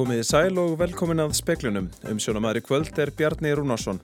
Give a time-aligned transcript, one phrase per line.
[0.00, 1.90] Komiði sæl og velkomin að speklunum.
[2.08, 3.98] Um sjónamæri kvöld er Bjarni Rúnarsson.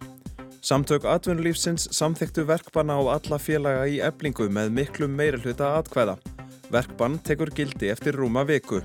[0.61, 6.19] Samtök atvinnulífsins samþyktu verkbanna á alla félaga í eblingu með miklum meirulhuta atkvæða.
[6.69, 8.83] Verkbann tekur gildi eftir rúma viku.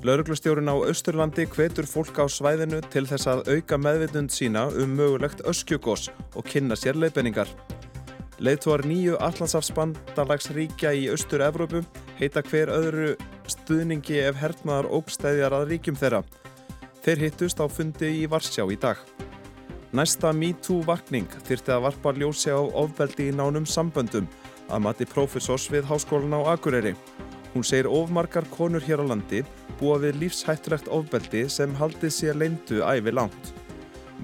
[0.00, 5.44] Lauruglustjórun á Östurlandi hvetur fólk á svæðinu til þess að auka meðvitund sína um mögulegt
[5.44, 7.52] öskjugós og kynna sér leifinningar.
[8.40, 11.84] Leithvar nýju Allandsafsbandalagsríkja í Östur-Evrópu
[12.16, 13.12] heita hver öðru
[13.70, 16.24] stuðningi ef herrmaðar ógstæðjar að ríkjum þeirra.
[17.04, 18.98] Þeir hittust á fundi í Varsjá í dag.
[19.94, 24.26] Næsta MeToo vakning þyrti að varpa ljósi á ofbeldi í nánum samböndum
[24.66, 26.96] að mati profesors við Háskólan á Akureyri.
[27.54, 29.44] Hún segir ofmarkar konur hér á landi
[29.78, 33.54] búa við lífshættulegt ofbeldi sem haldið sér leindu æfi langt.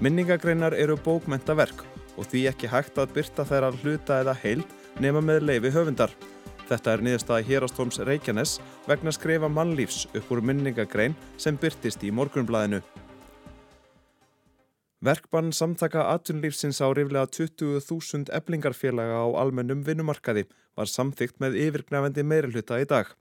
[0.03, 1.85] Minningagreinar eru bókmentaverk
[2.17, 6.11] og því ekki hægt að byrta þær að hluta eða heild nema með leifi höfundar.
[6.67, 12.81] Þetta er niðurstaða Hérastóms Reykjanes vegna skrifa mannlífs upp úr minningagrein sem byrtist í morgunblæðinu.
[15.07, 22.81] Verkbann samtaka atunlífsins á riflega 20.000 eblingarfélaga á almennum vinnumarkaði var samþygt með yfirgnafendi meirulhuta
[22.81, 23.13] í dag.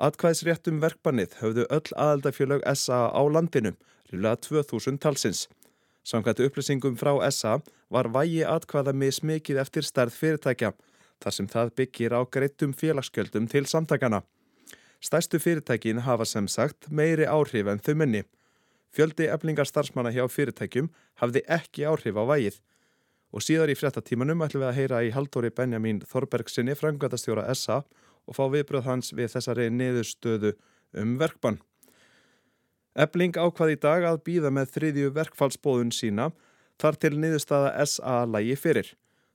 [0.00, 3.74] Atkvæðsréttum verkbannið höfðu öll aðaldafjölög SA á landinu,
[4.08, 5.44] riflega 2000 talsins.
[6.06, 7.58] Samkvæmt upplýsingum frá SA
[7.92, 10.72] var vægi atkvæða með smikið eftir stærð fyrirtækja,
[11.22, 14.22] þar sem það byggir á greittum félagsgjöldum til samtakana.
[15.04, 18.22] Stærstu fyrirtækin hafa sem sagt meiri áhrif en þau munni.
[18.94, 20.88] Fjöldi eflingar starfsmanna hjá fyrirtækjum
[21.20, 22.56] hafði ekki áhrif á vægið.
[23.34, 27.82] Og síðar í fréttatímanum ætlum við að heyra í Haldóri Benjamin Þorbergsinni, frangvæntastjóra SA
[28.24, 30.54] og fá viðbröð hans við þessari niðurstöðu
[31.02, 31.58] um verkbann.
[32.94, 36.30] Ebling ákvað í dag að býða með þriðju verkfallsbóðun sína
[36.78, 38.94] þar til niðurstaða SA lægi fyrir.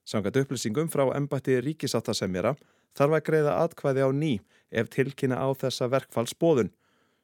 [0.09, 2.55] Sangat upplýsingum frá embætti ríkisáttasemjara
[2.97, 4.31] þarf að greiða atkvæði á ný
[4.73, 6.71] ef tilkynna á þessa verkfallsbóðun.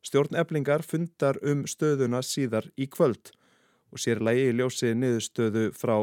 [0.05, 3.31] Stjórn eblingar fundar um stöðuna síðar í kvöld
[3.89, 5.95] og sér lægi í ljósi niðurstöðu frá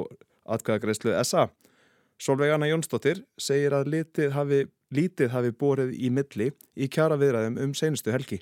[0.57, 1.47] atkvæðagreyslu SA.
[2.19, 7.61] Solveig Anna Jónsdóttir segir að lítið hafi, lítið hafi borið í milli í kjara viðræðum
[7.63, 8.41] um seinustu helgi.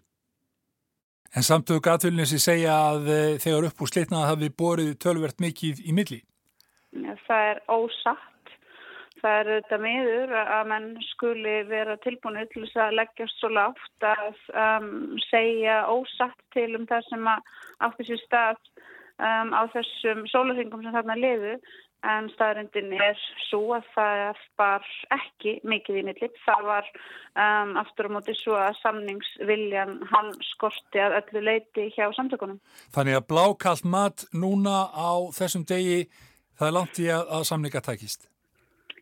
[1.36, 3.12] En samtök aðtöluninsi segja að
[3.44, 6.22] þegar upp úr slitnað hafi borið tölvert mikið í milli?
[6.90, 8.28] Það er ósatt
[9.20, 14.06] það er auðvitað miður að menn skuli vera tilbúinu til þess að leggjast svo lágt
[14.06, 14.88] að um,
[15.28, 18.58] segja ósatt til um það sem átti sér stað
[19.20, 21.54] um, á þessum sólarhingum sem þarna liðu
[22.08, 23.18] en staðrindin er
[23.50, 26.38] svo að það var ekki mikið í millit.
[26.46, 32.06] Það var um, aftur á móti svo að samningsviljan hann skorti að öllu leiti hjá
[32.16, 32.56] samtökunum.
[32.96, 36.06] Þannig að blákallt mat núna á þessum degi
[36.60, 38.28] það er langt í að, að samninga tækist?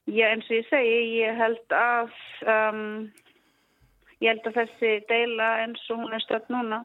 [0.08, 2.14] Já eins og ég segi, ég held að
[2.48, 2.84] um,
[4.22, 6.84] ég held að þessi deila eins og hún er stöld núna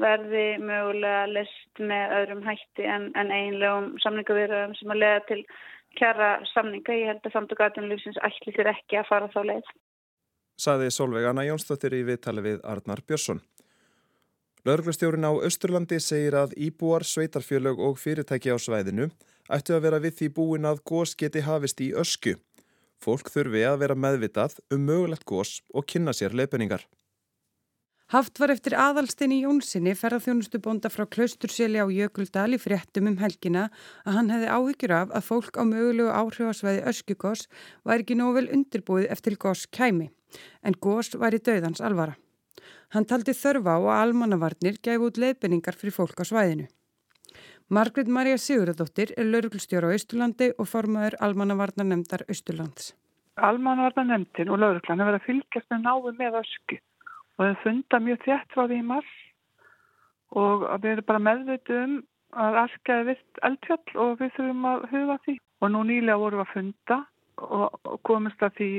[0.00, 5.40] verði mögulega list með öðrum hætti en, en einlegum samningavirðum sem að leiða til
[5.98, 6.96] kjara samninga.
[6.96, 9.72] Ég held að samtök aðtunlífsins ætli þér ekki að fara þá leið.
[10.62, 13.42] Saði Solveig Anna Jónsdóttir í viðtali við Arnar Björnsson.
[14.68, 19.08] Lörglustjórin á Östurlandi segir að íbúar, sveitarfjölög og fyrirtæki á svæðinu
[19.56, 22.38] ættu að vera við því búin að gós geti hafist í ösku.
[23.02, 26.84] Fólk þurfi að vera meðvitað um mögulegt gós og kynna sér leifinningar.
[28.12, 33.70] Haft var eftir aðalstinni Jónssoni ferðarþjónustu bonda frá Klausturseli á Jökuldal í fréttum um helgina
[34.04, 37.46] að hann hefði áhyggjur af að fólk á mögulegu áhrifasvæði öskugós
[37.88, 40.10] var ekki nóg vel undirbúið eftir gós kæmi,
[40.60, 42.18] en gós var í döðans alvara.
[42.92, 46.68] Hann taldi þörfa á að almannavarnir gæfu út leifinningar fyrir fólk á svæðinu.
[47.72, 52.90] Margrit Marja Sigurðardóttir er lauruglustjóra á Östurlandi og formaður almannavarnarnemndar Östurlands.
[53.40, 56.78] Almannavarnarnemndin og lauruglan hefur verið að fylgjast með náðu með ösku
[57.38, 59.14] og þau funda mjög þétt frá því í mars
[60.42, 61.96] og við erum bara meðveitu um
[62.44, 65.38] að askaði vilt eldfjall og við þurfum að huga því.
[65.62, 67.00] Og nú nýlega vorum við að funda
[67.42, 68.70] og komist að því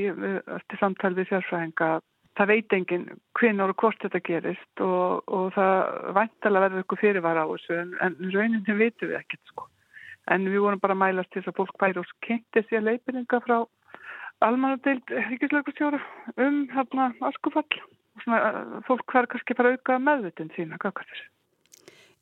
[0.59, 2.06] eftir samtal við sérfræðinga að
[2.38, 3.06] það veit enginn
[3.38, 5.77] hvernig og hvort þetta gerist og, og það
[6.18, 9.68] væntalega verður eitthvað fyrirvara á þessu en, en rauninni veitum við ekkert sko.
[10.33, 13.41] En við vorum bara að mælast til þess að fólk bæri og kynnti sér leifinninga
[13.44, 13.57] frá
[14.44, 16.00] almanadeild ríkislauglustjóru
[16.45, 17.83] um hérna askufall.
[18.24, 21.30] Svona, fólk hver kannski fara að auka meðvitund sína, hvað hvað þessu?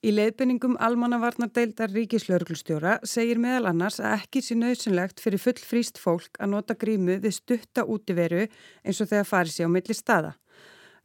[0.02, 6.40] Í leiðbenningum almannavarnadeildar ríkislauglustjóra segir meðal annars að ekki sé nöðsynlegt fyrir full fríst fólk
[6.42, 10.32] að nota grímu við stutta útiveru eins og þegar farið sé á milli staða.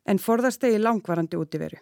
[0.08, 1.76] En forðast eigi langvarandi útiveru.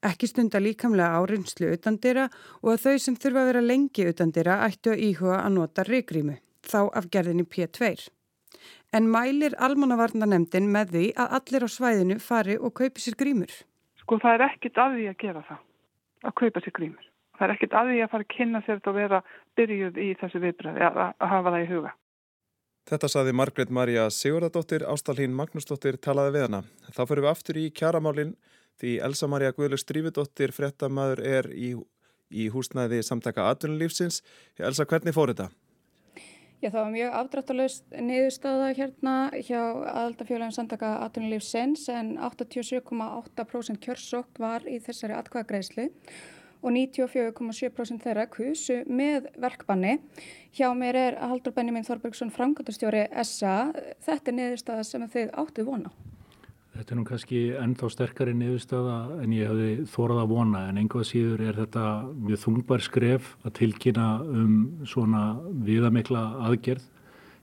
[0.00, 2.24] Ekki stunda líkamlega árinslu utandira
[2.62, 6.40] og að þau sem þurfa að vera lengi utandira ættu að íhuga að nota ríkgrímu,
[6.64, 7.92] þá af gerðinni P2.
[8.96, 13.52] En mælir almannavarnanemdin með því að allir á svæðinu fari og kaupi sér grímur?
[14.00, 15.64] Sko það er ekkit af því að gera það
[16.24, 17.06] að kaupa sér grímur.
[17.36, 19.22] Það er ekkit að því að fara að kynna sér þetta og vera
[19.58, 21.92] byrjuð í þessu viðbröði að, að hafa það í huga.
[22.86, 26.62] Þetta saði Margret Marja Sigurðardóttir, Ástalín Magnúsdóttir talaði við hana.
[26.94, 28.36] Þá fyrir við aftur í kjaramálinn
[28.80, 31.74] því Elsa Marja Guðlug Strífudóttir frettamæður er í,
[32.30, 34.22] í húsnæði samtaka atvinnulífsins.
[34.60, 35.50] Elsa, hvernig fór þetta?
[36.66, 44.66] Já, það var mjög afdráttalust niðurstaða hérna hjá aðaldafjölagin samtaka atvinnulífsins en 87,8% kjörsókt var
[44.66, 45.84] í þessari atkvæðagreislu
[46.66, 50.00] og 94,7% þeirra kusu með verkbanni.
[50.58, 53.54] Hjá mér er Haldur Benjamin Þorbergsson, framkvæmtastjóri SA.
[54.02, 55.94] Þetta er niðurstaða sem þið áttuð vona.
[56.76, 61.06] Þetta er nú kannski ennþá sterkari niðurstaða en ég hefði þórað að vona en einhvað
[61.08, 61.84] síður er þetta
[62.26, 64.52] mjög þungbar skref að tilkynna um
[64.84, 65.22] svona
[65.64, 66.84] viðamikla aðgerð.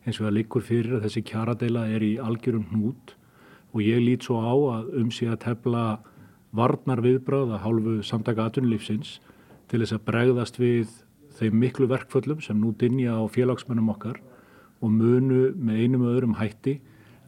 [0.06, 3.16] Eins og það likur fyrir að þessi kjaradeila er í algjörum hnút
[3.74, 5.84] og ég lít svo á að um sig að tefla
[6.54, 9.18] varnar viðbröð að hálfu samtaka aðtunlífsins
[9.72, 10.94] til þess að bregðast við
[11.40, 14.22] þeim miklu verkföllum sem nú dinja á félagsmennum okkar
[14.84, 16.78] og munu með einum öðrum hætti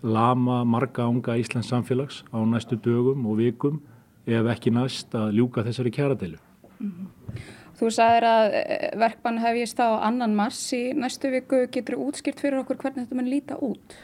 [0.05, 3.81] lama marga ánga Íslands samfélags á næstu dögum og vikum
[4.25, 6.37] ef ekki næst að ljúka þessari kjaradeilu.
[6.79, 7.41] Mm -hmm.
[7.75, 11.65] Þú sagðir að eh, verkbann hefjist á annan mars í næstu viku.
[11.67, 13.97] Getur þú útskýrt fyrir okkur hvernig þetta mun líta út?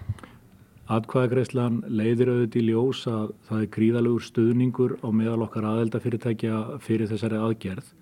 [0.92, 7.08] Atkvæðagreislan leiðir auðvitað í ljós að það er gríðalegur stuðningur á meðal okkar aðeldafyrirtækja fyrir
[7.08, 7.94] þessari aðgerð.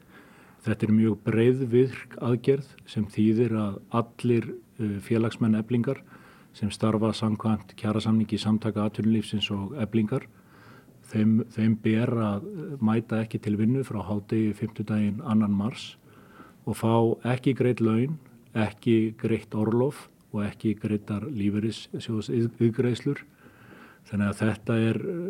[0.66, 6.02] Þetta er mjög breyðvirk aðgerð sem þýðir að allir uh, félagsmenn eblingar
[6.60, 10.28] sem starfa samkvæmt kjærasamningi samtaka atvinnulífsins og eblingar
[11.10, 12.48] þeim, þeim ber að
[12.84, 14.84] mæta ekki til vinnu frá hádegi 5.
[14.90, 15.94] daginn annan mars
[16.68, 16.94] og fá
[17.34, 18.20] ekki greitt laun,
[18.54, 23.24] ekki greitt orlof og ekki greitar líferissjóðs yðgreislur.
[24.10, 25.24] Þannig að þetta er eh,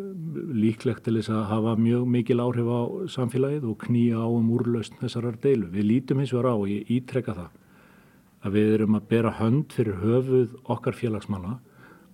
[0.55, 4.99] líklegt til þess að hafa mjög mikil áhrif á samfélagið og knýja á um úrlausn
[5.01, 5.67] þessarar deilu.
[5.73, 7.49] Við lítum hins vegar á og ég ítrekka það
[8.45, 11.57] að við erum að bera hönd fyrir höfuð okkar félagsmanna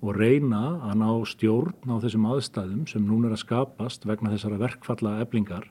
[0.02, 4.62] og reyna að ná stjórn á þessum aðstæðum sem núna er að skapast vegna þessara
[4.62, 5.70] verkfalla eblingar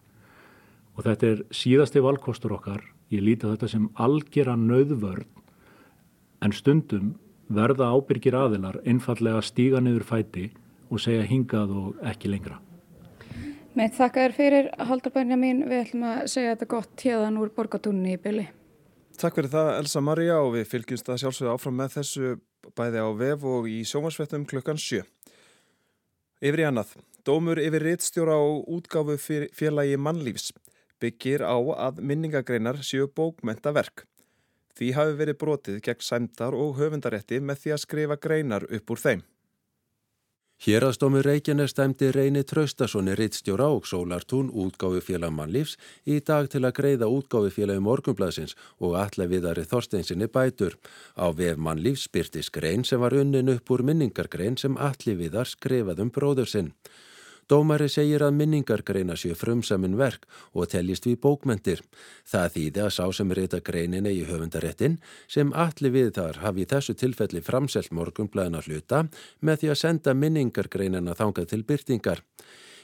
[0.95, 2.83] og þetta er síðasti valkostur okkar.
[3.13, 5.29] Ég líti þetta sem algjör að nauðvörn
[6.45, 7.15] en stundum
[7.55, 10.49] verða ábyrgir aðilar einfallega stíga niður fæti
[10.91, 12.61] og segja hingað og ekki lengra.
[13.75, 18.15] Með þakka er fyrir haldarbænja mín, við ætlum að segja þetta gott hérðan úr borgatúnni
[18.15, 18.47] í byli.
[19.25, 22.33] Takk fyrir það Elsa Maria og við fylgjumst að sjálfsögða áfram með þessu
[22.77, 25.01] bæði á vef og í sjómansvettum klukkan 7.
[26.45, 26.91] Yfir í annað,
[27.25, 29.17] dómur yfir rittstjóra og útgáfu
[29.57, 30.51] félagi mannlífs
[31.01, 34.05] byggir á að minningagreinar séu bókmenta verk.
[34.77, 39.05] Því hafi verið brotið gegn sæmdar og höfundarétti með því að skrifa greinar upp úr
[39.07, 39.25] þeim.
[40.59, 45.75] Hérastómi Reykjanes stæmdi Reyni Traustasoni rittstjóra og Sólartún útgáfi félag mannlífs
[46.07, 50.79] í dag til að greiða útgáfi félagi morgunblæsins og allar viðari Þorsteinsinni bætur.
[51.21, 56.15] Á vef mannlífs byrtist grein sem var unnin upp úr minningargrein sem allir viðar skrifaðum
[56.15, 56.73] bróður sinn.
[57.49, 61.83] Dómari segir að minningar greina sér frumsamin verk og teljist við bókmentir.
[62.25, 64.99] Það þýði að sá sem reyta greinin eigi höfundaréttin
[65.29, 69.05] sem allir við þar hafi í þessu tilfelli framselt morgunblæðina hluta
[69.41, 72.25] með því að senda minningar greinina þangað til byrtingar.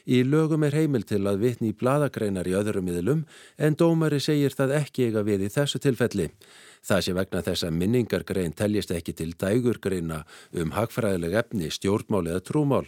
[0.08, 3.24] Í lögum er heimil til að vitni í bladagreinar í öðrum miðlum
[3.60, 6.30] en dómari segir það ekki eiga við í þessu tilfelli.
[6.80, 10.22] Það sé vegna þess að minningargrein teljist ekki til dægurgreina
[10.56, 12.86] um hagfræðileg efni, stjórnmál eða trúmál.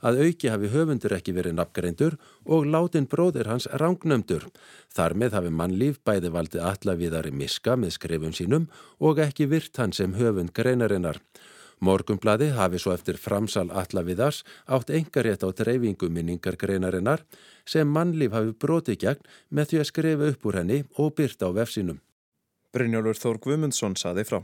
[0.00, 4.46] Að auki hafi höfundur ekki verið nafngreindur og látin bróðir hans rángnömdur.
[4.94, 8.68] Þar með hafi mannlíf bæði valdi allavíðari miska með skrifun sínum
[9.02, 11.18] og ekki virt hann sem höfund greinarinnar.
[11.82, 17.24] Morgumblaði hafi svo eftir framsal allavíðars átt engarétt á dreifingu minningargreinarinnar
[17.66, 21.58] sem mannlíf hafi brotið gegn með því að skrifa upp úr henni og byrta á
[21.58, 21.98] vefsinum.
[22.72, 24.40] Brynjólfur Þór Guðmundsson saði frá.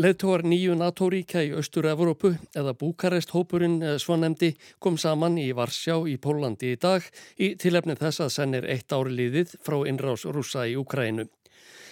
[0.00, 6.70] Leðtóar nýju NATO-ríkja í Östur-Európu eða Búkarest-hópurinn svo nefndi kom saman í Varsjá í Pólandi
[6.72, 7.04] í dag
[7.36, 11.26] í tilefni þess að sennir eitt ári liðið frá innrás rúsa í Ukrænu.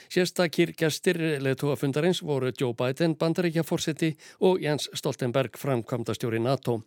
[0.08, 6.78] Sérstakir gestir leðtóafundarins voru Joe Biden, bandaríkjaforsetti og Jens Stoltenberg, framkvamdastjóri NATO.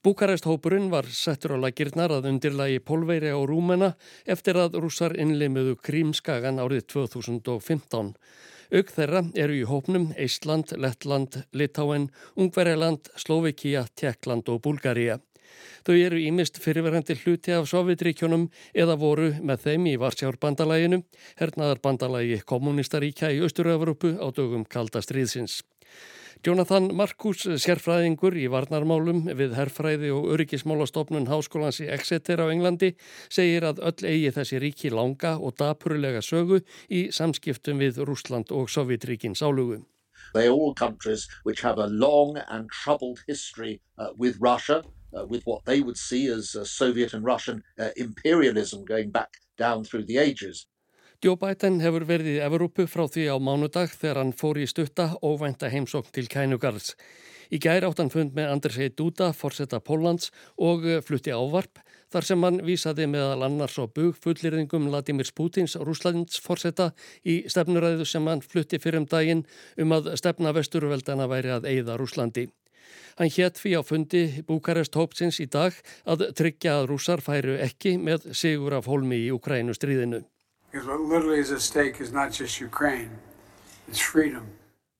[0.00, 3.90] Búkarest-hópurinn var settur á lagirnar að undirlagi Pólveiri og Rúmena
[4.24, 8.14] eftir að rússar innleimuðu Krímskagan árið 2015.
[8.78, 15.18] Auk þeirra eru í hópnum Eistland, Lettland, Litáen, Ungverjaland, Slovikia, Tjekkland og Búlgaria.
[15.84, 21.02] Þau eru ímist fyrirverandi hluti af Sovjetríkjónum eða voru með þeim í Varsjárbandalaginu,
[21.42, 25.60] hernaðarbandalagi kommunistaríkja í Östur-Európu á dögum kalda stríðsins.
[26.40, 32.94] Jonathan Marcus, sérfræðingur í varnarmálum við herrfræði og öryggismálastofnun Háskólans í Exeter á Englandi,
[33.28, 38.72] segir að öll eigi þessi ríki langa og dapurulega sögu í samskiptum við Rúsland og
[38.72, 39.84] Sovjetríkin sálugum.
[40.32, 44.80] They are all countries which have a long and troubled history uh, with Russia,
[45.12, 49.28] uh, with what they would see as uh, Soviet and Russian uh, imperialism going back
[49.58, 50.64] down through the ages.
[51.20, 55.10] Joe Biden hefur verið í Evrópu frá því á mánudag þegar hann fór í stutta
[55.20, 56.94] óvænta heimsókn til Kænugarðs.
[57.52, 62.48] Í gæri áttan fund með Andrzej Duda, forsetta Póllands og uh, flutti ávarp þar sem
[62.48, 66.88] hann vísaði meðal annars á bug fullirðingum Vladimir Putins Rúslands forsetta
[67.20, 69.44] í stefnuræðu sem hann flutti fyrir um daginn
[69.76, 72.48] um að stefna vesturveldana væri að eigða Rúslandi.
[73.20, 75.76] Hann hétt fyrir á fundi Búkarest hópsins í dag
[76.08, 80.24] að tryggja að rúsar færu ekki með sigur af holmi í Ukrænu stríðinu.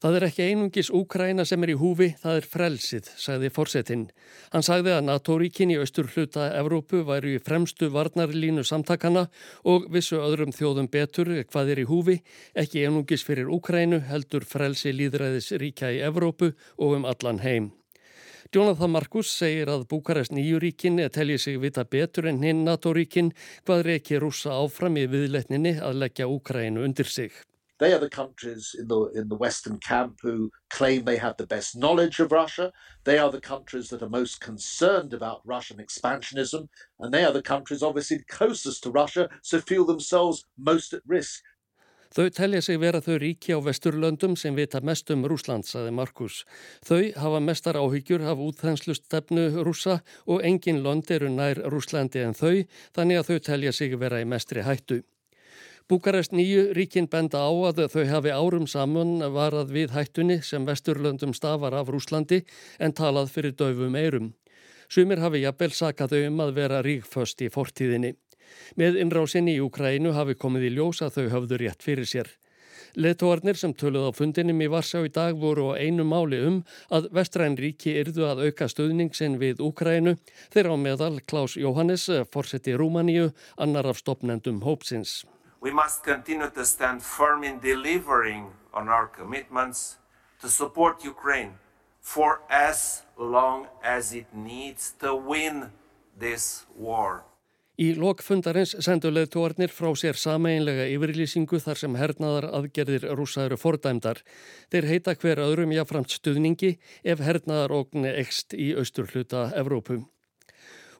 [0.00, 4.04] Það er ekki einungis Úkræna sem er í húfi, það er frelsið, sagði fórsetin.
[4.50, 9.26] Hann sagði að NATO-ríkin í austur hluta Evrópu væri í fremstu varnarlínu samtakana
[9.68, 12.16] og vissu öðrum þjóðum betur hvað er í húfi,
[12.56, 17.70] ekki einungis fyrir Úkrænu heldur frelsi líðræðis ríkja í Evrópu og um allan heim.
[18.50, 23.28] Jonathan Marcus segir að Búkarest nýjuríkin telji sig vita betur en hinn NATO-ríkin
[23.62, 27.30] hvað reiki rúsa áfram í viðletninni að leggja Úkrænu undir sig.
[27.78, 31.46] They are the countries in the, in the Western camp who claim they have the
[31.46, 32.72] best knowledge of Russia.
[33.04, 36.68] They are the countries that are most concerned about Russian expansionism.
[36.98, 41.40] And they are the countries obviously closest to Russia, so feel themselves most at risk.
[42.10, 46.40] Þau telja sig vera þau ríki á vesturlöndum sem vita mest um Rúsland, saði Markus.
[46.82, 52.34] Þau hafa mestar áhyggjur af útþenslu stefnu rúsa og engin lönd eru nær Rúslandi en
[52.34, 52.66] þau,
[52.98, 55.04] þannig að þau telja sig vera í mestri hættu.
[55.90, 61.34] Búkarest nýju ríkin benda á að þau hafi árum saman varað við hættunni sem vesturlöndum
[61.34, 62.42] stafar af Rúslandi
[62.78, 64.32] en talað fyrir döfum eirum.
[64.90, 68.16] Sumir hafi jafnvel sakað þau um að vera ríkföst í fortíðinni.
[68.76, 72.30] Með innrásinni í Ukrænu hafi komið í ljós að þau höfðu rétt fyrir sér.
[72.98, 76.56] Letóarnir sem töluð á fundinum í Varsjá í dag voru á einu máli um
[76.90, 80.16] að vestræn ríki yrðu að auka stöðningsin við Ukrænu
[80.50, 85.24] þeirra á meðal Klaus Jóhannes, forseti Rúmaníu, annar af stopnendum hópsins.
[85.60, 89.98] We must continue to stand firm in delivering on our commitments
[90.40, 91.52] to support Ukraine
[92.00, 95.70] for as long as it needs to win
[96.18, 97.24] this war.
[97.80, 104.20] Í lokfundarins sendu leðtúarnir frá sér sameinlega yfirlýsingu þar sem hernaðar aðgerðir rúsa eru fordæmdar.
[104.68, 110.02] Þeir heita hver öðrum jáframt stuðningi ef hernaðar ógni ekst í austurhluta Evrópu.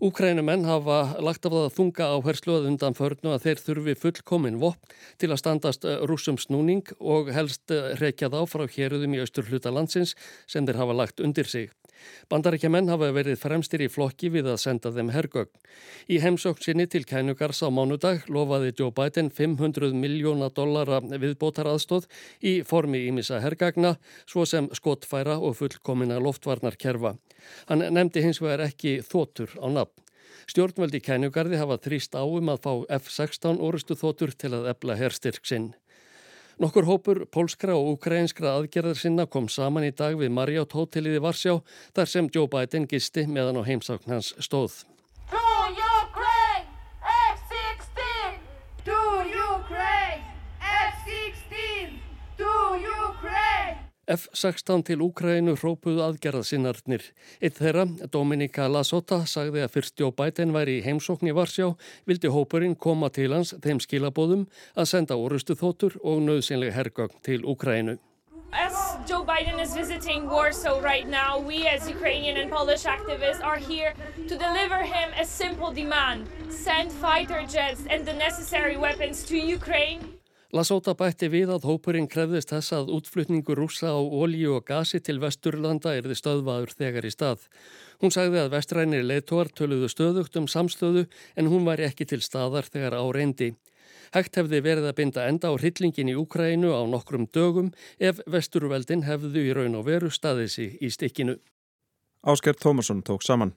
[0.01, 4.57] Úkrænumenn hafa lagt af það að þunga áherslu að undan förnu að þeir þurfi fullkomin
[4.63, 10.15] vopn til að standast rúsum snúning og helst reykja þá frá héruðum í austurhluta landsins
[10.49, 11.69] sem þeir hafa lagt undir sig.
[12.31, 15.53] Bandaríkja menn hafa verið fremstir í flokki við að senda þeim hergögn.
[16.09, 22.09] Í heimsókn sinni til kænugars á mánudag lofaði Joe Biden 500 miljóna dollara viðbótaraðstóð
[22.41, 27.17] í formi ímissa hergagna svo sem skotfæra og fullkomina loftvarnarkerfa.
[27.69, 29.90] Hann nefndi hins vegar ekki þótur á nafn.
[30.51, 35.69] Stjórnvöldi kænugarði hafa þrýst áum að fá F-16 orustu þótur til að ebla herstyrk sinn.
[36.61, 41.23] Nokkur hópur pólskra og ukrainskra aðgerðar sinna kom saman í dag við Marriott hótelið í
[41.23, 41.55] Varsjá
[41.95, 44.83] þar sem Joe Biden gisti meðan á heimsákn hans stóð.
[54.11, 57.05] F-16 til Úkrænu hrópuðu aðgerðasinnarnir.
[57.39, 61.69] Eitt þeirra, Dominika Lasota, sagði að fyrst Joe Biden væri í heimsókn í Varsjá,
[62.11, 67.47] vildi hópurinn koma til hans þeim skilabóðum að senda orustu þótur og nöðsynlega hergögn til
[67.47, 68.01] Úkrænu.
[68.53, 68.75] As
[69.07, 73.95] Joe Biden is visiting Warsaw right now, we as Ukrainian and Polish activists are here
[74.27, 76.27] to deliver him a simple demand.
[76.51, 80.20] Send fighter jets and the necessary weapons to Ukraine.
[80.51, 85.21] Lasóta bætti við að hópurinn krefðist þess að útflutningu rúsa á ólíu og gasi til
[85.23, 87.45] vesturlanda erði stöðvaður þegar í stað.
[88.03, 91.07] Hún sagði að vestrænir leitóar töluðu stöðugt um samstöðu
[91.39, 93.53] en hún var ekki til staðar þegar á reyndi.
[94.11, 97.71] Hægt hefði verið að binda enda á hryllingin í Úkrænu á nokkrum dögum
[98.03, 101.39] ef vesturveldin hefðu í raun og veru staðið sig í stikkinu.
[102.27, 103.55] Ásker Tómasson tók saman.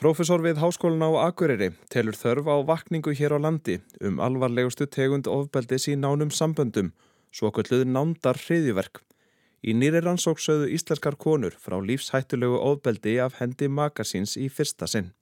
[0.00, 5.26] Profesor við Háskólan á Akureyri telur þörf á vakningu hér á landi um alvarlegustu tegund
[5.28, 6.88] ofbeldis í nánum samböndum,
[7.28, 9.02] svo okkurluð nándar hriðjuverk.
[9.60, 15.12] Í nýri rannsóksauðu íslenskar konur frá lífshættulegu ofbeldi af hendi makasins í fyrsta sinn.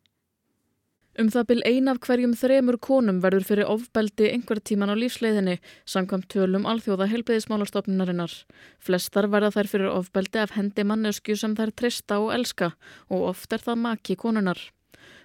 [1.18, 5.56] Um það byl ein af hverjum þremur konum verður fyrir ofbeldi einhver tíman á lífsleiðinni,
[5.82, 8.36] samkvæmt tölum alþjóða helbiðismálastofnunarinnar.
[8.78, 12.70] Flestar verða þær fyrir ofbeldi af hendi mannesku sem þær trista og elska
[13.10, 14.62] og oft er það maki konunar.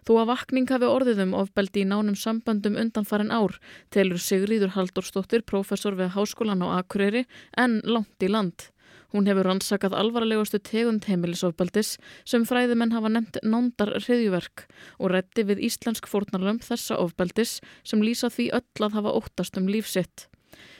[0.02, 3.60] Þó að vakning hafi orðið um ofbeldi í nánum sambandum undanfaren ár
[3.94, 8.73] telur Sigriður Halldórsdóttir, professor við Háskólan á Akureyri, en langt í land.
[9.14, 14.66] Hún hefur rannsakað alvarlegustu tegund heimilisofbeldis sem fræðimenn hafa nefnt nándar hriðjuverk
[14.98, 19.70] og rétti við íslensk fórnarlöm þessa ofbeldis sem lýsa því öll að hafa óttast um
[19.70, 20.26] lífsitt.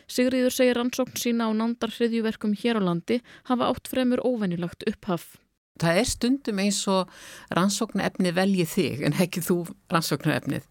[0.10, 5.36] Sigriður segir rannsókn sína á nándar hriðjuverkum hér á landi hafa átt fremur óvenjulagt upphaf.
[5.82, 7.14] Það er stundum eins og
[7.54, 9.60] rannsóknarefni velji þig en ekki þú
[9.94, 10.66] rannsóknarefnið.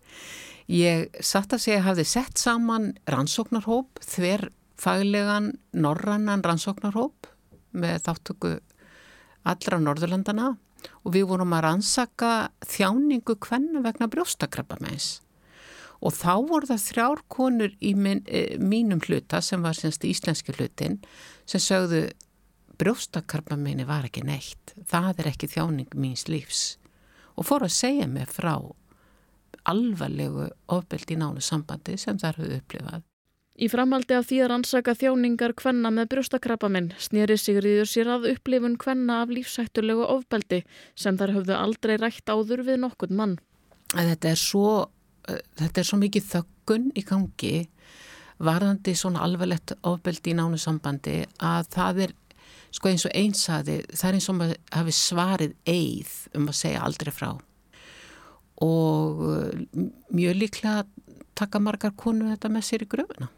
[0.66, 7.31] Ég satt að segja að hafði sett saman rannsóknarhóp, þver faglegan norrannan rannsóknarhóp
[7.72, 8.52] með þáttöku
[9.48, 10.52] allra Norðurlandana
[11.02, 12.32] og við vorum að rannsaka
[12.66, 15.20] þjáningu hvenna vegna brjóstakrabba meins.
[16.02, 20.54] Og þá voru það þrjár konur í min, e, mínum hluta sem var semst íslenski
[20.56, 20.98] hlutin
[21.46, 22.08] sem sögðu
[22.78, 24.74] brjóstakrabba meini var ekki neitt.
[24.90, 26.76] Það er ekki þjáning míns lífs.
[27.38, 28.56] Og fór að segja mig frá
[29.70, 33.11] alvarlegu ofbeldi í nánu sambandi sem þar höfðu upplifað.
[33.62, 38.74] Í framhaldi af því að rannsaka þjáningar kvenna með brjóstakrappaminn snýri Sigriður sér að upplifun
[38.80, 40.64] kvenna af lífsættulegu ofbeldi
[40.98, 43.36] sem þar höfðu aldrei rætt áður við nokkurn mann.
[43.92, 44.72] Þetta er svo,
[45.60, 47.52] þetta er svo mikið þöggun í gangi
[48.42, 52.14] varðandi svona alvarlegt ofbeldi í nánu sambandi að það er
[52.74, 56.82] sko eins og einsaði, það er eins og maður hafi svarið eið um að segja
[56.82, 57.28] aldrei frá
[58.62, 59.22] og
[60.10, 60.82] mjög líklega
[61.38, 63.30] taka margar konu þetta með sér í gröfuna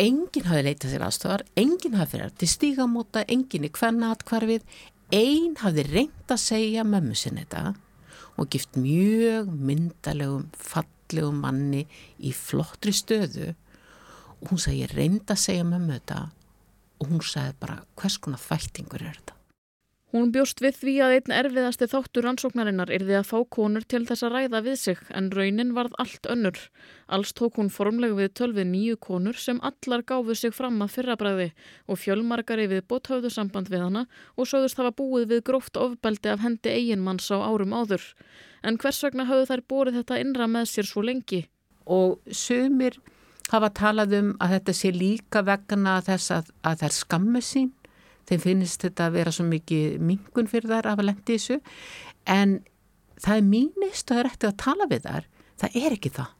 [0.00, 4.64] enginn hafi leitað sér aðstofar, enginn hafi fyrir til stígamóta, enginn í hverna atkvarfið,
[5.12, 7.74] einn hafi reynd að segja mömmu sinni þetta
[8.40, 11.84] og gift mjög myndalegum, fallegum manni
[12.24, 16.22] í flottri stöðu og hún sagði ég reynd að segja mömmu þetta
[17.02, 19.41] og hún sagði bara hvers konar þættingur er þetta.
[20.12, 24.26] Hún bjóst við því að einn erfiðasti þáttur rannsóknarinnar yrði að fá konur til þess
[24.26, 26.58] að ræða við sig en raunin varð allt önnur.
[27.08, 31.48] Alls tók hún formleg við tölvið nýju konur sem allar gáfu sig fram að fyrrabræði
[31.88, 34.04] og fjölmargari við bótt höfðu samband við hana
[34.36, 38.04] og sögðust hafa búið við gróft ofbeldi af hendi eiginmanns á árum áður.
[38.60, 41.46] En hvers vegna höfðu þær bórið þetta innra með sér svo lengi?
[41.88, 43.00] Og sömur
[43.48, 47.72] hafa talað um að þetta sé líka vegna þess að, að þær skammu sín
[48.28, 51.58] þeim finnst þetta að vera svo mikið mingun fyrir þær af að lendi þessu
[52.30, 52.60] en
[53.22, 55.28] það er mínist og það er eftir að tala við þær.
[55.62, 56.32] Það er ekki það.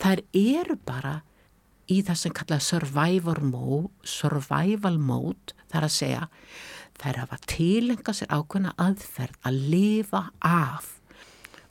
[0.00, 1.14] Þær eru bara
[1.90, 6.28] í það sem kallað survival mode, survival mode þar að segja
[7.00, 10.92] þær hafa tilenga sér ákveðna aðferð að lifa af.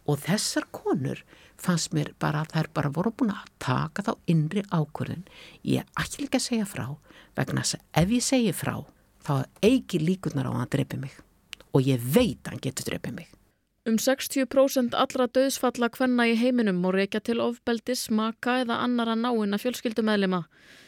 [0.04, 1.24] Og þessar konur
[1.64, 5.24] fannst mér bara að þær bara voru búin að taka þá innri ákvörðun.
[5.64, 6.88] Ég ætl ekki að segja frá
[7.38, 8.76] vegna þess að ef ég segi frá
[9.24, 11.16] þá eigi líkunar á að hann drepi mig
[11.74, 13.30] og ég veit að hann getur drepið mig.
[13.84, 19.60] Um 60% allra döðsfalla hvenna í heiminum má reykja til ofbeldis, maka eða annara náina
[19.60, 20.46] fjölskyldumæðlima.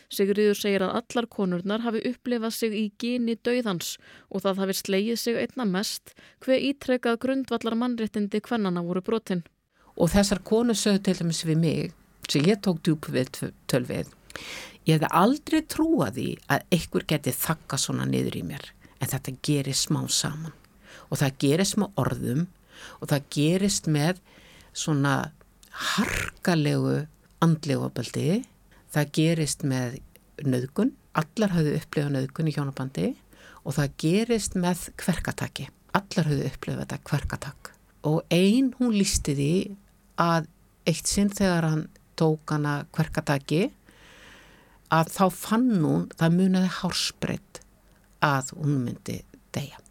[0.07, 3.95] Sigriður segir að allar konurnar hafi upplifað sig í geni döðans
[4.29, 6.13] og það hafi slegið sig einna mest
[6.45, 9.43] hver ítrekað grundvallar mannréttindi hvennana voru brotin.
[9.99, 11.91] Og þessar konur sögðu til dæmis við mig,
[12.29, 14.13] sem ég tók djúp við tölvið,
[14.85, 18.67] Ég hefði aldrei trúað því að einhver geti þakka svona niður í mér
[19.01, 20.53] en þetta gerist smá saman.
[21.09, 22.43] Og það gerist með orðum
[22.99, 24.21] og það gerist með
[24.75, 25.15] svona
[25.75, 27.05] harkalegu
[27.43, 28.43] andlegu opaldi,
[28.93, 29.97] það gerist með
[30.45, 33.07] nöðgun, allar hafðu upplifað nöðgun í hjónabandi
[33.65, 37.71] og það gerist með kverkataki, allar hafðu upplifað þetta kverkatak.
[38.05, 39.53] Og ein hún lísti því
[40.21, 40.49] að
[40.85, 41.87] eitt sinn þegar hann
[42.19, 43.69] tók hana kverkataki
[44.93, 47.61] að þá fann hún, það muniði hárspreitt
[48.25, 49.19] að hún myndi
[49.55, 49.81] deyja.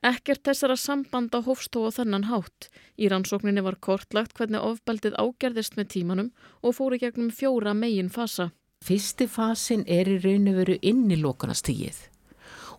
[0.00, 2.70] Ekkert þessara sambanda hófstóa þennan hátt.
[2.96, 6.30] Í rannsókninni var kortlagt hvernig ofbeldið ágerðist með tímanum
[6.64, 8.48] og fóru gegnum fjóra megin fasa.
[8.80, 12.06] Fyrsti fasin er í raun og veru inn í lókunastígið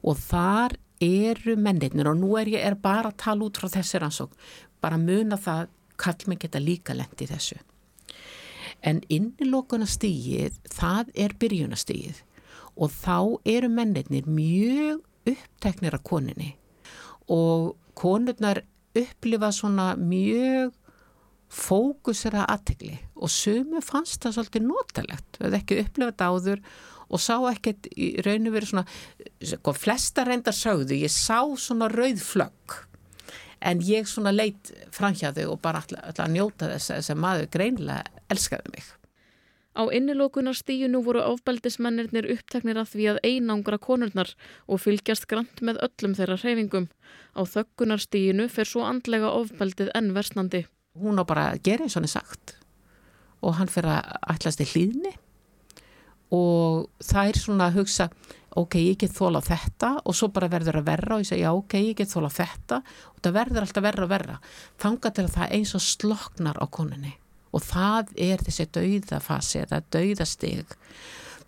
[0.02, 4.02] og þar eru mennirnir og nú er ég er bara að tala út frá þessi
[4.02, 4.38] rannsókn,
[4.82, 5.70] bara muna það
[6.02, 7.60] kall mig geta líka lendi þessu.
[8.82, 12.24] En innilókunastígið, það er byrjunastígið
[12.82, 16.56] og þá eru mennirnir mjög uppteknir af koninni
[17.32, 18.64] og konurnar
[18.98, 20.74] upplifa svona mjög
[21.52, 26.64] fókusera aðtegli og sumu fannst það svolítið notalegt, við hefði ekki upplifað þetta áður
[27.12, 28.86] og sá ekkert í rauninu verið svona,
[29.52, 32.78] sko, flesta reyndar sögðu, ég sá svona rauð flögg
[33.62, 37.54] en ég svona leitt framhjáðu og bara alltaf að njóta þess að þess að maður
[37.54, 38.90] greinlega elskaði mig.
[39.72, 44.34] Á innilokunarstíjunu voru ofbeldismennirnir uppteknir að því að einangra konurnar
[44.68, 46.90] og fylgjast grant með öllum þeirra hreyfingum.
[47.40, 50.66] Á þöggunarstíjunu fer svo andlega ofbeldið enn versnandi.
[51.00, 52.58] Hún á bara að gera eins og hann er sagt
[53.42, 55.16] og hann fer að ætlasti hlýðni
[56.36, 58.10] og það er svona að hugsa
[58.60, 61.78] ok, ég get þóla þetta og svo bara verður að verra og ég segja ok,
[61.80, 62.82] ég get þóla þetta.
[63.16, 64.38] Og það verður alltaf verra og verra.
[64.82, 67.16] Þanga til að það eins og sloknar á koninni
[67.52, 70.76] og það er þessi dauðafasi eða dauðastig.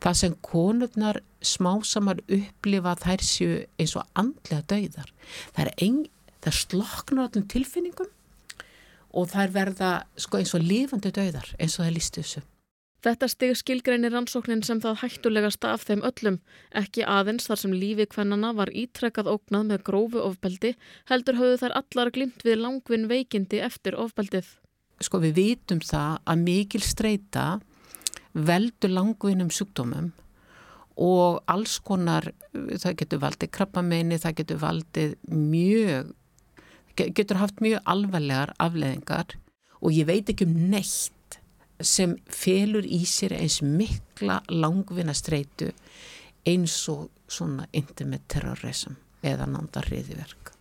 [0.04, 5.14] Það sem konurnar smásamar upplifa þær séu eins og andlega dauðar.
[5.56, 6.02] Það ein,
[6.44, 8.12] það sloknar allum tilfinningum
[9.14, 12.44] og þær verða sko, eins og lifandi dauðar eins og það lístu þessu
[13.04, 16.38] Þetta stig skilgreinir rannsóknin sem það hættulegasta af þeim öllum,
[16.72, 20.72] ekki aðeins þar sem lífi kvennana var ítrekkað ógnað með grófu ofbeldi,
[21.12, 24.48] heldur höfðu þær allar glimt við langvinn veikindi eftir ofbeldið.
[25.04, 27.48] Sko við vitum það að mikil streyta
[28.32, 30.14] veldur langvinnum sjúkdómum
[31.04, 36.14] og alls konar, það getur valdið krabbameini, það getur valdið mjög,
[36.96, 39.36] getur haft mjög alvarlegar afleðingar
[39.84, 41.20] og ég veit ekki um neitt
[41.88, 45.72] sem felur í sér eins mikla langvinna streytu
[46.48, 50.52] eins og svona intimate terrorism eða nándar hriðiverk.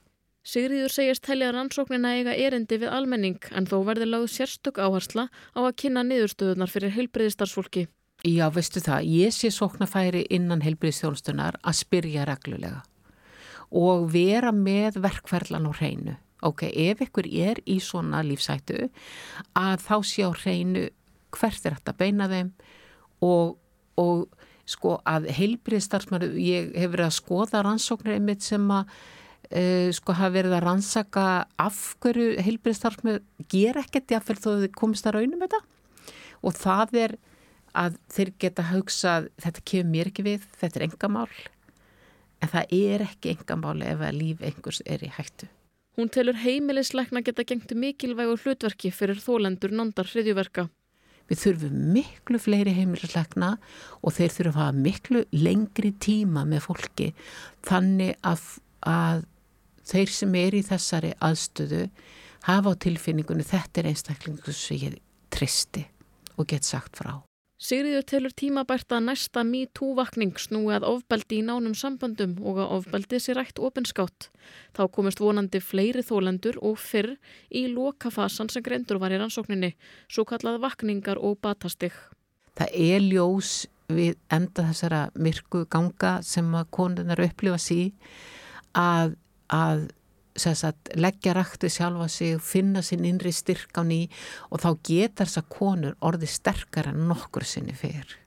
[0.42, 5.60] Sigriður segist telja rannsóknina eiga erindi við almenning en þó verði láð sérstök áhersla á
[5.62, 7.86] að kynna niðurstöðunar fyrir heilbriðistarsfólki.
[8.26, 12.82] Já, veistu það, ég sé sóknafæri innan heilbriðstjónustunar að spyrja reglulega
[13.72, 16.16] og vera með verkferðlan á hreinu.
[16.42, 18.88] Ok, ef ykkur er í svona lífsættu
[19.58, 20.88] að þá sé á hreinu
[21.36, 22.52] hvert er hægt að beina þeim
[23.24, 23.56] og,
[24.00, 24.28] og
[24.68, 30.34] sko að heilbriðistarsmar, ég hef verið að skoða rannsóknir einmitt sem að uh, sko hafa
[30.36, 31.26] verið að rannsaka
[31.60, 33.20] af hverju heilbyrðistarfsmið
[33.52, 35.62] ger ekkert jáfnvel þó þau komist að raunum þetta
[36.42, 37.16] og það er
[37.78, 41.28] að þeir geta hugsað þetta kemur mér ekki við, þetta er engamál
[42.42, 45.48] en það er ekki engamáli ef að líf einhvers er í hættu.
[45.96, 50.66] Hún telur heimilisleikna geta gengt mikilvægur hlutverki fyrir þólendur nondar hriðjuverka.
[51.32, 53.54] Við þurfum miklu fleiri heimilisleikna
[54.02, 57.08] og þeir þurfum að hafa miklu lengri tíma með fólki
[57.64, 58.44] þannig að,
[58.84, 59.24] að
[59.88, 61.86] þeir sem er í þessari aðstöðu
[62.50, 65.00] hafa á tilfinningunni þetta er einstaklingu sem ég
[65.32, 65.86] tristi
[66.36, 67.16] og get sagt frá.
[67.62, 73.20] Sigriður telur tímabært að næsta MeToo-vakning snúi að ofbeldi í nánum samböndum og að ofbeldi
[73.22, 74.32] sér rætt opinskátt.
[74.74, 77.12] Þá komist vonandi fleiri þólendur og fyrr
[77.54, 79.76] í lokafasan sem grendur var í rannsókninni,
[80.10, 81.94] svo kallað vakningar og batastig.
[82.58, 83.54] Það er ljós
[83.92, 87.80] við enda þessara myrku ganga sem að konunar upplifa sí
[88.74, 89.14] að
[89.52, 89.86] að
[90.36, 94.06] sagt, leggja rætti sjálfa sig, finna sinn innri styrk á ný
[94.50, 98.18] og þá getar þess að konur orði sterkar en nokkur sinni fyrir.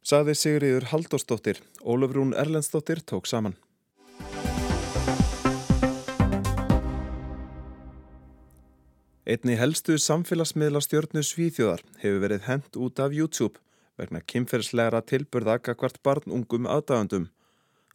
[0.00, 3.56] Saði Sigriður Haldósdóttir, Ólafrún Erlendsdóttir tók saman.
[9.30, 13.60] Einni helstu samfélagsmiðla stjórnu Svíþjóðar hefur verið hendt út af YouTube
[14.00, 17.28] vegna kynferðslegra tilburða kakvart barnungum aðdægandum.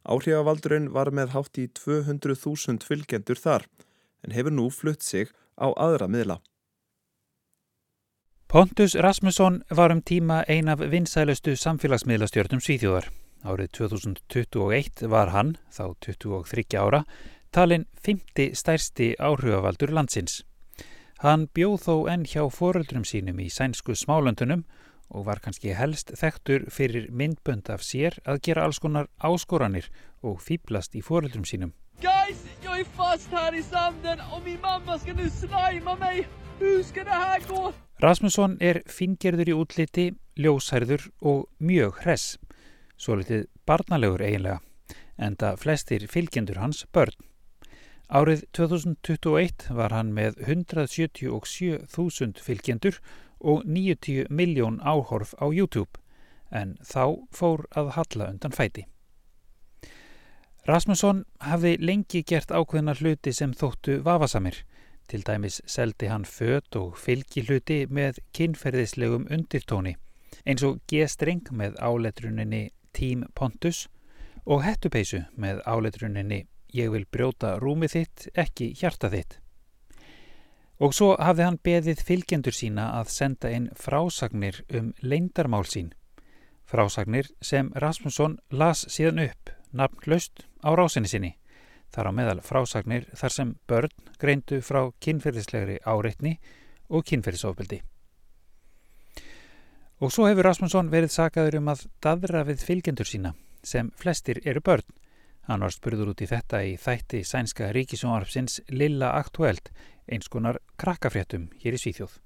[0.05, 3.65] Áhrifavaldurinn var með hátt í 200.000 fylgjendur þar
[4.25, 6.39] en hefur nú flutt sig á aðra miðla.
[8.47, 13.09] Pontus Rasmusson var um tíma ein af vinsælustu samfélagsmiðlastjórnum Svíþjóðar.
[13.45, 17.03] Árið 2021 var hann, þá 23 ára,
[17.51, 20.43] talinn 50 stærsti áhrifavaldur landsins.
[21.25, 24.65] Hann bjóð þó enn hjá foreldrum sínum í sænsku smálöndunum
[25.15, 29.87] og var kannski helst þekktur fyrir myndbönd af sér að gera alls konar áskoranir
[30.21, 31.71] og fýblast í foreldrum sínum.
[32.03, 36.25] Guys, ég er fast hér í sanden og mín mamma skal nu slæma mig.
[36.59, 37.61] Hú skal það hæg gå?
[38.03, 42.37] Rasmusson er fingerður í útliti, ljósærður og mjög hress.
[42.99, 44.59] Svo litið barnalegur eiginlega,
[45.15, 47.15] enda flestir fylgjendur hans börn.
[48.05, 53.03] Árið 2021 var hann með 177.000 fylgjendur og
[53.45, 55.99] 90 miljón áhorf á YouTube
[56.51, 58.85] en þá fór að halla undan fæti.
[60.65, 64.63] Rasmusson hafði lengi gert ákveðna hluti sem þóttu vafasamir.
[65.05, 69.93] Til dæmis seldi hann fött og fylgi hluti með kynferðislegum undirtóni
[70.45, 73.85] eins og G-streng með áletruninni Team Pontus
[74.45, 79.37] og hettupeisu með áletruninni Ég vil brjóta rúmið þitt, ekki hjarta þitt.
[80.79, 85.93] Og svo hafði hann beðið fylgjendur sína að senda inn frásagnir um leindarmál sín.
[86.67, 91.35] Frásagnir sem Rasmusson las síðan upp, nafnlaust á rásinni sinni.
[91.95, 96.35] þar á meðal frásagnir þar sem börn greindu frá kynferðislegri áreitni
[96.89, 97.81] og kynferðisofbildi.
[100.03, 103.31] Og svo hefur Rasmusson verið sagaður um að dadra við fylgjendur sína
[103.63, 104.85] sem flestir eru börn.
[105.47, 109.69] Hann var spurður út í þetta í þætti sænska ríkisjónarpsins Lilla Aktuelt,
[110.07, 112.19] eins konar krakkafréttum hér í Svíþjóð.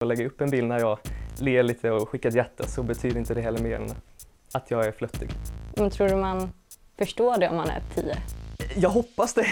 [0.00, 0.98] Att lägga upp en bild när jag
[1.40, 3.90] ler lite och skickar ett hjärta så betyder inte det heller mer än
[4.52, 5.30] att jag är flöttig.
[5.76, 6.52] Men tror du man
[6.98, 8.16] förstår det om man är tio?
[8.76, 9.46] Jag hoppas det.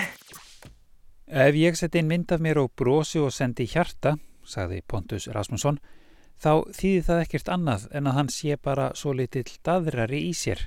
[1.27, 5.79] Ef ég seti inn mynd af mér og brosi og sendi hjarta, sagði Pontus Rasmusson,
[6.37, 10.67] þá þýði það ekkert annað en að hann sé bara svo litill daðrari í sér.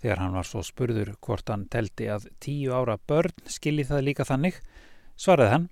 [0.00, 4.24] Þegar hann var svo spurður hvort hann teldi að tíu ára börn skilji það líka
[4.24, 4.58] þannig,
[5.14, 5.68] svaraði hann,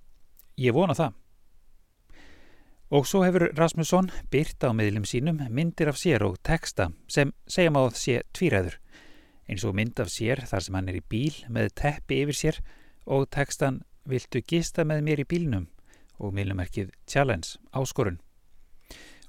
[0.61, 1.15] ég vona það.
[2.95, 7.79] Og svo hefur Rasmusson byrt á miðlum sínum myndir af sér og texta sem segjum
[7.81, 8.77] á að sé tvíræður.
[9.49, 12.61] Eins og mynd af sér þar sem hann er í bíl með teppi yfir sér
[13.05, 15.65] og textan Viltu gista með mér í bílnum
[16.21, 18.19] og miðlumerkið Challenge áskorun.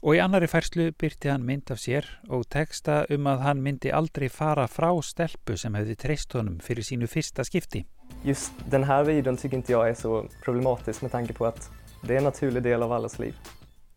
[0.04, 3.94] Og í annari færslu byrti hann mynd af sér og texta um að hann myndi
[3.96, 7.86] aldrei fara frá stelpu sem hefði treyst honum fyrir sínu fyrsta skipti.
[8.24, 11.70] Just den här videon tycker inte jag är så problematisk med tanke på att
[12.02, 13.36] det är en naturlig del av allas liv.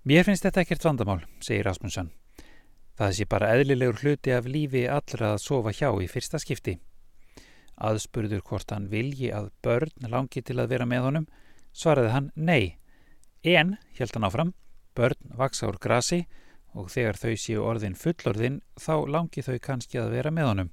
[0.03, 2.07] Mér finnst þetta ekkert vandamál, segir Rasmussen.
[2.97, 6.79] Það sé bara eðlilegur hluti af lífi allra að sofa hjá í fyrsta skipti.
[7.77, 11.27] Aðspurður hvort hann vilji að börn langi til að vera með honum,
[11.73, 12.79] svaraði hann nei.
[13.45, 14.55] En, held hann áfram,
[14.97, 16.25] börn vaksa úr grasi
[16.75, 20.73] og þegar þau séu orðin fullorðin þá langi þau kannski að vera með honum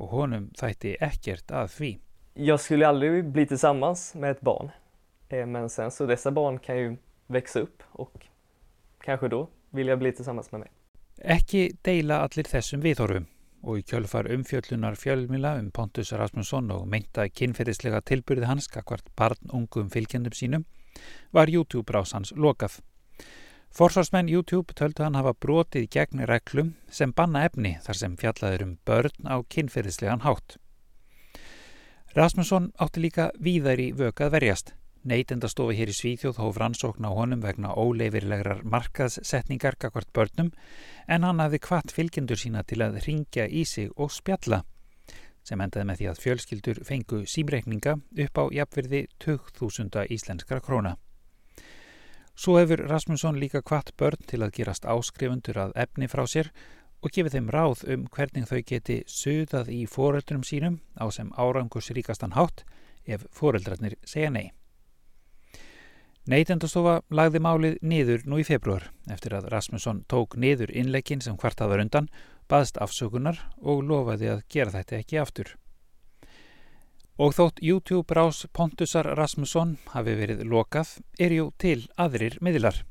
[0.00, 1.92] og honum þætti ekkert að því.
[2.34, 4.70] Jag skulle aldrig bli tillsammans med ett barn.
[5.28, 8.26] Eh, men sen så dessa barn kan ju växa upp och
[9.00, 10.70] kanske då vill jag bli tillsammans med mig.
[11.20, 13.26] Ekki deila allir þessum viðhorfum
[13.60, 19.90] og í kjölfar umfjöllunar fjölmila um Pontus Rasmusson og meinta kynferðislega tilbyrði hans kakvart barnungum
[19.92, 20.64] fylgjendum sínum
[21.30, 22.78] var YouTube-rás hans lokað.
[23.70, 28.74] Forsvarsmenn YouTube töldu hann hafa brotið gegn reglum sem banna efni þar sem fjallaður um
[28.88, 30.56] börn á kynferðislegan hátt.
[32.10, 34.72] Rasmusson átti líka víðar í vökað verjast.
[35.06, 40.50] Neytendastofa hér í Svíþjóð hóf rannsókn á honum vegna óleifirlegrar markaðsetningar kakvart börnum
[41.06, 44.64] en hann hafði kvart fylgjendur sína til að ringja í sig og spjalla
[45.46, 47.94] sem endaði með því að fjölskyldur fengu símreikninga
[48.26, 50.96] upp á jafnverði 20.000 íslenskra króna.
[52.34, 56.50] Svo hefur Rasmusson líka kvart börn til að gerast áskrifundur að efni frá sér
[57.00, 62.36] og gefið þeim ráð um hvernig þau geti suðað í foreldrum sínum á sem árangusríkastan
[62.36, 62.64] hátt
[63.08, 64.50] ef foreldrarnir segja nei.
[66.28, 71.72] Neytendastofa lagði málið niður nú í februar eftir að Rasmusson tók niður innleikin sem hvartað
[71.72, 72.10] var undan,
[72.50, 75.54] baðst afsökunar og lofaði að gera þetta ekki aftur.
[77.20, 82.84] Og þótt YouTube rás Pontusar Rasmusson hafi verið lokað er jú til aðrir miðlar.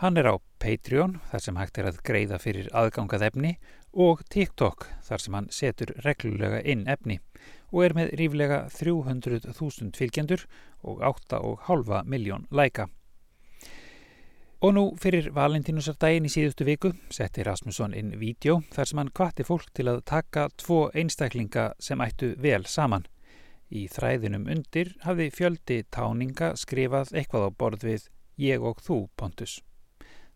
[0.00, 3.50] Hann er á Patreon þar sem hægt er að greiða fyrir aðgangað efni
[3.92, 7.18] og TikTok þar sem hann setur reglulega inn efni
[7.68, 10.46] og er með ríflega 300.000 fylgjendur
[10.88, 12.88] og 8,5 miljón læka.
[14.64, 19.44] Og nú fyrir valentínusardaginn í síðustu viku setti Rasmusson inn vídeo þar sem hann kvatti
[19.44, 23.04] fólk til að taka tvo einstaklinga sem ættu vel saman.
[23.68, 29.60] Í þræðinum undir hafði fjöldi táninga skrifað eitthvað á borð við Ég og þú, Pontus.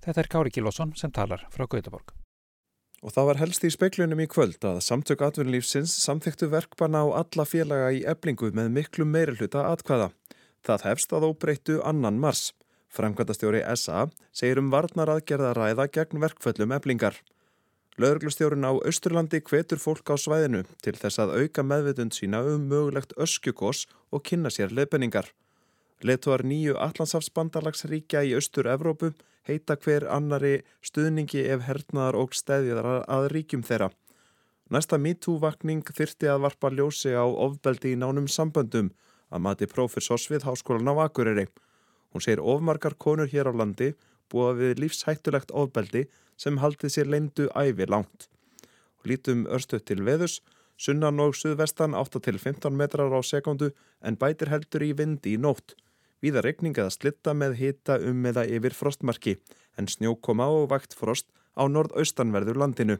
[0.04, 2.12] Þetta er Kári Gilvason sem talar frá Gautaborg.
[3.04, 7.46] Og það var helst í speiklunum í kvöld að samtök atvinnulífsins samþyktu verkbanna á alla
[7.48, 10.10] félaga í eblingu með miklu meiri hluta atkvæða.
[10.64, 12.50] Það hefst að óbreyttu annan mars.
[12.92, 17.16] Framkvæmtastjóri SA segir um varnar aðgerða ræða gegn verkföllum eblingar.
[17.96, 23.16] Lauruglustjórin á Östurlandi hvetur fólk á svæðinu til þess að auka meðvitund sína um mögulegt
[23.16, 25.32] öskjukos og kynna sér leifbenningar.
[26.02, 29.12] Letuar nýju Allandsafsbandalagsríkja í Östur-Evrópu
[29.48, 33.90] heita hver annari stuðningi ef hernaðar og stæðjar að ríkjum þeirra.
[34.72, 38.90] Næsta MeToo-vakning þyrti að varpa ljósi á ofbeldi í nánum samböndum
[39.30, 41.46] að mati profesors við Háskólan á Akureyri.
[42.12, 43.92] Hún segir ofmarkar konur hér á landi
[44.33, 46.07] búa við lífshættulegt ofbeldi
[46.40, 48.28] sem haldið sér leindu ævi langt.
[49.04, 50.40] Lítum örstu til veðus,
[50.76, 53.70] sunnan og suðvestan 8-15 metrar á sekundu
[54.02, 55.76] en bætir heldur í vindi í nótt.
[56.24, 59.34] Víða regning eða slitta með hita um eða yfir frostmarki
[59.76, 62.96] en snjókoma og vakt frost á nordaustanverður landinu.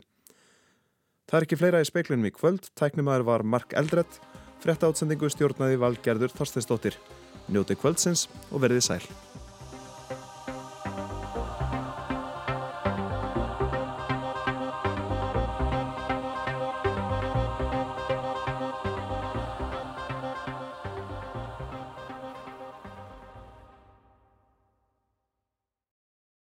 [1.25, 4.19] Það er ekki fleira í speiklunum í kvöld, tæknimaður var Mark Eldredd,
[4.61, 7.01] frett átsendingu stjórnaði valgerður Þorsteinsdóttir.
[7.49, 9.01] Njóti kvöldsins og verði sæl.